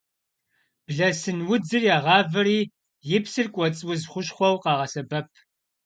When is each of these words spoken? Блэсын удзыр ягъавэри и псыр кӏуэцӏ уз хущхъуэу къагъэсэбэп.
Блэсын 0.85 1.37
удзыр 1.51 1.83
ягъавэри 1.95 2.59
и 3.15 3.19
псыр 3.23 3.47
кӏуэцӏ 3.53 3.81
уз 3.91 4.01
хущхъуэу 4.11 4.61
къагъэсэбэп. 4.63 5.27